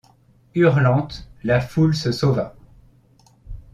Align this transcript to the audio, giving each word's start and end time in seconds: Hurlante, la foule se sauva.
Hurlante, 0.55 1.27
la 1.43 1.61
foule 1.61 1.93
se 1.93 2.11
sauva. 2.11 2.55